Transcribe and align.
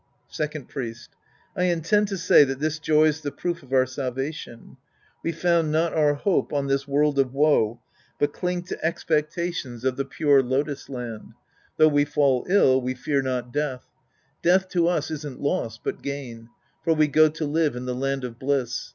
Second 0.31 0.67
Priest. 0.67 1.11
I 1.55 1.65
intend 1.65 2.07
to 2.07 2.17
say 2.17 2.43
that 2.45 2.57
this 2.59 2.79
joy's 2.79 3.21
the 3.21 3.31
proof 3.31 3.61
of 3.61 3.71
our 3.71 3.85
salvation. 3.85 4.77
We 5.21 5.31
found 5.31 5.71
not 5.71 5.93
our 5.93 6.15
hope 6.15 6.51
on 6.51 6.65
this 6.65 6.87
world 6.87 7.19
of 7.19 7.35
woe, 7.35 7.81
but 8.17 8.33
cling 8.33 8.63
to 8.63 8.83
expectations 8.83 9.85
of 9.85 9.97
the 9.97 10.03
66 10.03 10.17
The 10.17 10.25
Priest 10.25 10.47
and 10.49 10.67
His 10.67 10.77
Disciples 10.79 10.79
Act 10.79 10.89
II 10.89 10.95
pure 10.95 10.97
lotus 10.97 11.21
land. 11.21 11.33
Though 11.77 11.95
we 11.95 12.05
fall 12.05 12.45
ill, 12.49 12.81
we 12.81 12.93
fear 12.95 13.21
not 13.21 13.53
death. 13.53 13.85
Death 14.41 14.69
to 14.69 14.87
us 14.87 15.11
isn't 15.11 15.39
loss,* 15.41 15.77
but 15.77 16.01
gain. 16.01 16.49
For 16.83 16.95
we 16.95 17.07
go 17.07 17.29
to 17.29 17.45
live 17.45 17.75
in 17.75 17.85
the 17.85 17.93
land 17.93 18.23
of 18.23 18.39
bliss. 18.39 18.89